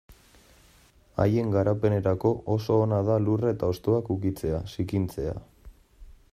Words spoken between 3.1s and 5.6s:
da lurra eta hostoak ukitzea, zikintzea...